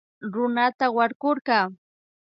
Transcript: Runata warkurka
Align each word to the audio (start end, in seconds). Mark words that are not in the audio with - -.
Runata 0.33 0.85
warkurka 0.95 1.57